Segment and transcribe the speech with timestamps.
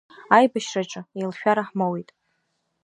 [0.35, 2.09] Аибашьраҿы еилшәара ҳмоуит.